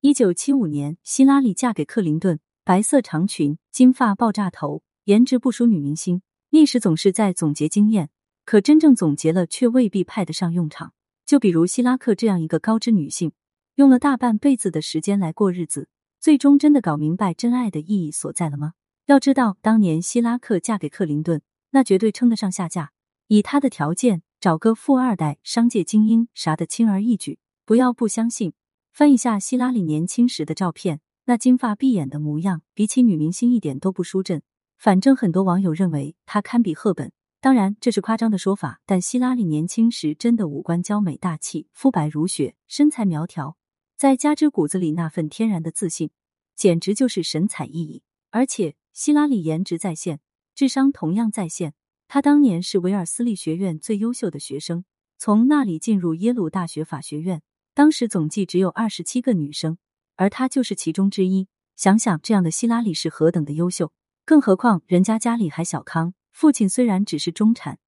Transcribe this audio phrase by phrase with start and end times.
[0.00, 6.22] 一九七五年，希拉里嫁给克林顿，白色长裙，金发爆炸头，颜值不输女明星。
[6.50, 8.08] 历史总是在总结经验，
[8.44, 10.92] 可真正总结了却未必派得上用场。
[11.26, 13.32] 就比如希拉克这样一个高知女性，
[13.74, 15.88] 用了大半辈子的时间来过日子，
[16.20, 18.74] 最终真的搞明白真爱的意义所在了吗？
[19.06, 22.92] 要知道，当年希拉克嫁给克林顿，那绝对称得上下嫁。
[23.26, 27.40] 以她的条件，找个富二代、商界精英啥的轻而易举。
[27.66, 28.52] 不要不相信。
[28.98, 34.42] 翻一下希拉里年轻时的照片，那金发碧眼的模样，比起女明星一点都不输阵。
[34.76, 38.80] 反正很多网友认为她堪比赫本，当然这是夸张的说法。
[38.86, 43.56] 但希拉里年轻时真的五官娇美大气，肤白如雪，身材苗条，
[43.96, 46.10] 再加之骨子里那份天然的自信，
[46.56, 48.00] 简直就是神采奕奕。
[48.32, 50.18] 而且希拉里颜值在线，
[50.56, 51.74] 智商同样在线。
[52.08, 54.84] 她当年是维尔斯利学院最优秀的学生，
[55.16, 57.42] 从那里进入耶鲁大学法学院。
[57.78, 59.78] 当时总计只有二十七个女生，
[60.16, 61.46] 而她就是其中之一。
[61.76, 63.92] 想想这样的希拉里是何等的优秀，
[64.24, 67.78] 更何况人家家里还小康，父亲虽然只是中产，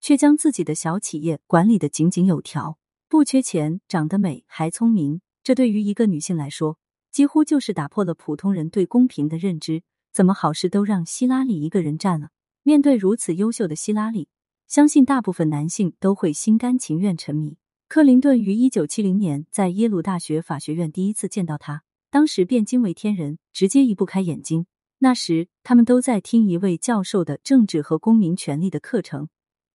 [0.00, 2.76] 却将自己的小企业管理的井井有条，
[3.08, 5.20] 不缺钱，长得美，还聪明。
[5.44, 6.80] 这对于一个女性来说，
[7.12, 9.84] 几乎就是打破了普通人对公平的认知。
[10.12, 12.30] 怎么好事都让希拉里一个人占了？
[12.64, 14.26] 面对如此优秀的希拉里，
[14.66, 17.58] 相信大部分男性都会心甘情愿沉迷。
[17.88, 24.66] 克林顿于一九七零年在耶鲁大学法学院第一次见到他，当时便惊为天人，直接移不开眼睛。
[24.98, 29.28] 那时他们都在听一位教授的政治和公民权利的课程。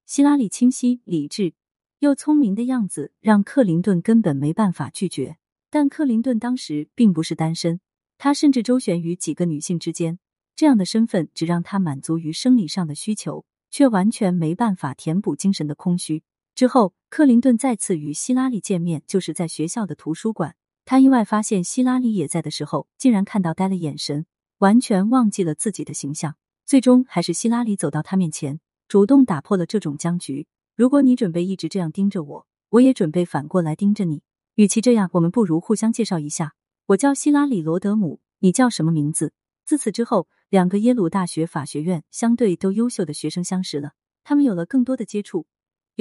[0.05, 1.53] 希拉里清晰、理智
[1.99, 5.37] 又聪明的样子，让克林顿根本没办法拒绝。
[5.69, 7.79] 但克林顿当时并不是单身，
[8.17, 10.19] 他甚至周旋于几个女性之间，
[10.53, 16.23] 这样的身份只让他满足于生理上的需求，却完全没办法填补精神的空虚。
[16.53, 20.55] 之后，克林顿再次与希拉里见面，就是在学校的图书馆。
[20.85, 24.25] 他意外发现希拉里也在的时候，竟然看到呆了眼神，
[24.57, 26.35] 完全忘记了自己的形象。
[26.65, 30.47] 最终，还是希拉里走到他面前，主动打破了这种僵局。
[30.75, 34.23] 如果你准备一直这样盯着我，我也准备反过来盯着你。
[34.55, 36.53] 与其这样，我们不如互相介绍一下。
[36.87, 39.33] 我叫希拉里·罗德姆，你叫什么名字？
[39.65, 43.91] 自此之后，两个耶鲁大学法学院相对都优秀的学生相识了，
[44.23, 45.45] 他们有了更多的接触。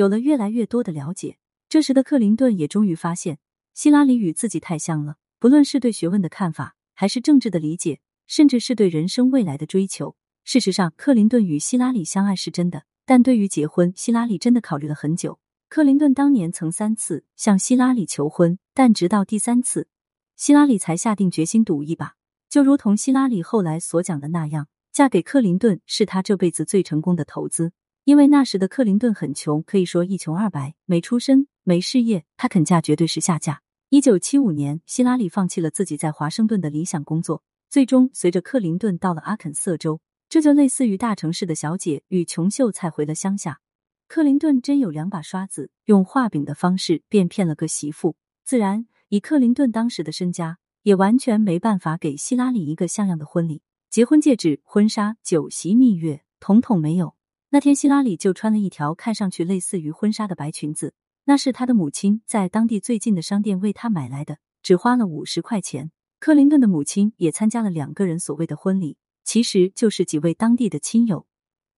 [0.00, 1.36] 有了越来越多的了解，
[1.68, 3.38] 这时的克林顿也终于发现，
[3.74, 5.16] 希拉里与自己太像了。
[5.38, 10.16] 不论是对学问的看法，还是政治的理解，甚至是对人生未来的追求。
[10.42, 15.38] 事实上，克林顿与希拉里相爱是真的，但对于结婚，希拉里真的考虑了很久。
[15.68, 19.88] 克林顿当年曾三次向希拉里求婚，但直到第三次，
[20.34, 22.14] 希拉里才下定决心赌一把。
[22.48, 27.72] 就如同希拉里后来所讲的那样，嫁给克林顿是他这辈子最成功的投资。
[28.10, 33.62] 因为那时的克林顿很穷，可以说一穷二白，没出身，没事业，他肯嫁绝对是下嫁。
[33.88, 43.60] 一九七五年，希拉里放弃了自己在华盛顿的理想工作，最终随着克林顿到了阿肯色州，这就类似于大城市的小姐与穷秀才回了乡下。
[44.08, 48.16] 克林顿真有两把刷子，用画饼的方式便骗了个媳妇。
[48.44, 57.14] 自然，以克林顿当时的身家，也完全没办法给希拉里一个像样的婚礼，结婚戒指、婚纱、酒席、蜜月，统统没有。
[57.52, 60.94] 那天，希拉里就穿了一条看上去类似于婚纱的白裙子，
[61.24, 65.90] 那是她的母亲在当地最近的商店为她买来的，只花了五十块钱。
[66.20, 71.26] 克林顿的母亲也参加了两个人所谓的婚礼，其实就是几位当地的亲友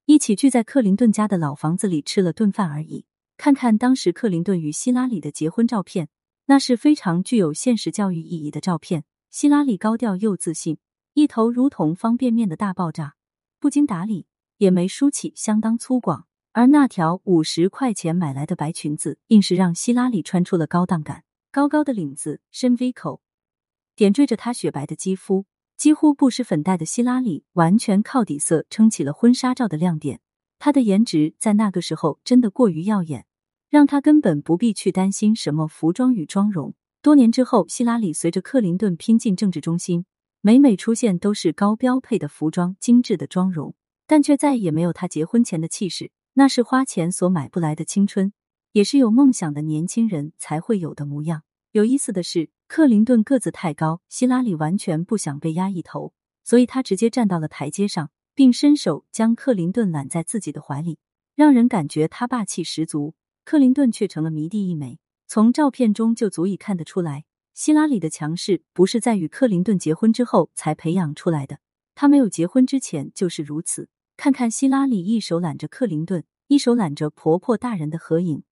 [0.05, 3.07] 一起聚在克林顿家的老房子里吃了顿饭而已。
[3.39, 6.11] 看看当时克林顿与希拉里的结婚照片，
[6.47, 9.05] 那是非常具有现实教育意义的照片。
[9.31, 10.77] 希拉里高调又自信，
[11.15, 13.15] 一头如同方便面的大爆炸，
[13.59, 14.27] 不经打理。
[14.63, 16.23] 也没梳起，相当粗犷。
[16.53, 21.25] 而那条五十块钱买来的白裙子，硬是让希拉里穿出了高档感。
[21.51, 23.21] 高高的领子，深 V 口，
[23.97, 25.47] 点缀着她雪白的肌肤，
[25.77, 30.21] 几乎不施粉黛的希拉里，完全靠底色撑起了婚纱照的亮点。
[30.61, 33.27] 她的颜值在那个时候真的过于耀眼，
[33.69, 36.77] 让她根本不必去担心什么服装与妆容。
[37.03, 40.07] 多年之后，希拉里随着克林顿拼进政治中心，
[40.41, 43.75] 每每出现都是高标配的服装、精致的妆容。
[44.13, 48.35] 但却再也没有他结婚前的气势，那是花钱所买不来的青春，
[48.73, 51.45] 也是有梦想的年轻人才会有的模样。
[51.71, 56.13] 有意思的是，克林顿个子太高，希拉里完全不想被压一头，
[56.45, 60.99] 所以他直接站到了台阶上，并伸手将克林顿揽在自己的怀里，
[61.35, 63.15] 让人感觉他霸气十足。
[63.47, 64.99] 克林顿却成了迷弟一枚。
[65.27, 67.25] 从照片中就足以看得出来，
[67.55, 71.61] 希拉里的强势不是在与克林顿结婚之后才培养出来的。
[71.95, 73.89] 他没有结婚之前就是如此。
[74.17, 78.45] 看看希拉里一手揽着克林顿，一手揽着婆婆大人的合影，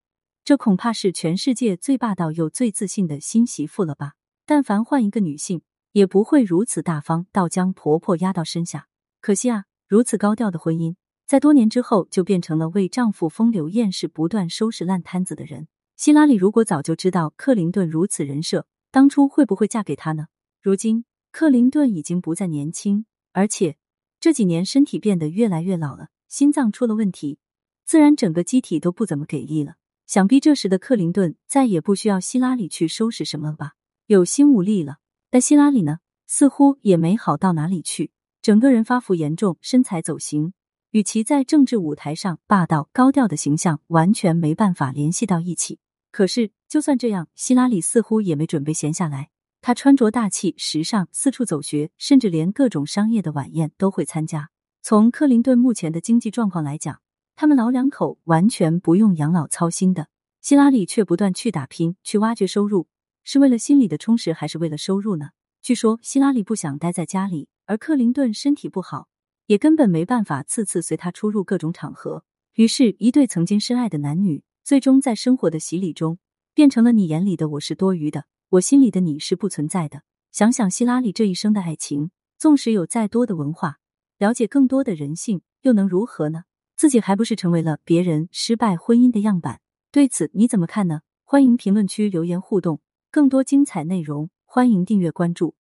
[0.44, 4.14] 这恐怕是全世界最霸道又最自信的新媳妇了吧？
[4.46, 5.62] 但凡换一个女性，
[5.92, 8.88] 也不会如此大方到将婆婆压到身下。
[9.20, 10.96] 可惜啊，如此高调的婚姻，
[11.26, 15.68] 在多年之后就变成了为丈夫风流艳事不断收拾烂摊子的人。
[15.96, 20.26] 希拉里如果早就知道克林顿如此人设，当初会不会嫁给他呢？
[20.62, 23.76] 如今克林顿已经不再年轻，而且
[24.20, 27.38] 这几年身体变得越来越老了，心脏出了问题，
[27.86, 29.76] 自然整个机体都不怎么给力了。
[30.06, 33.72] 想必这时的克林顿再也不需要希拉里去收拾什么了吧？
[34.06, 34.98] 有心无力了。
[35.30, 38.10] 但希拉里呢，似乎也没好到哪里去，
[38.42, 40.52] 整个人发福严重，身材走形，
[40.90, 45.78] 与其在政治舞台上霸道高调的形象完全没办法联系到一起。
[46.10, 49.30] 可是，就算这样，希拉里似乎也没准备闲下来。
[49.62, 54.50] 他穿着大气、时尚，四处走学，甚至连各种商业的晚宴都会参加。
[54.82, 57.00] 从克林顿目前的经济状况来讲，
[57.36, 60.08] 他们老两口完全不用养老操心的。
[60.40, 62.88] 希拉里却不断去打拼，去挖掘收入，
[63.24, 65.30] 是为了心理的充实，还是为了收入呢？
[65.60, 69.08] 据说希拉里不想待在家里，而克林顿身体不好，
[69.46, 72.24] 也根本没办法次次随他出入各种场合。
[72.54, 74.42] 于是，一对曾经深爱的男女。
[74.64, 76.18] 最终，在生活的洗礼中，
[76.54, 80.02] 变成了你眼里的我是多余的，我心里的你是不存在的。
[80.32, 83.78] 想想希拉里这一生的爱情，纵使有再多的文化，
[84.18, 86.42] 了解更多的人性，又能如何呢？
[86.76, 89.60] 自己还不是成为了别人失败婚姻的样板？
[89.92, 91.02] 对此你怎么看呢？
[91.22, 92.80] 欢迎评论区留言互动，
[93.12, 95.54] 更多精彩内容，欢迎订阅关注。